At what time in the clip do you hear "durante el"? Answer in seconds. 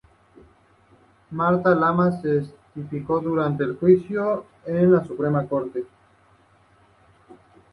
3.19-3.75